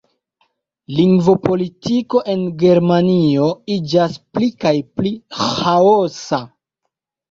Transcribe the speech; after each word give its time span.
Lingvopolitiko 0.99 2.23
en 2.35 2.43
Germanio 2.65 3.53
iĝas 3.79 4.21
pli 4.35 4.53
kaj 4.67 4.77
pli 4.99 5.17
ĥaosa. 5.47 6.47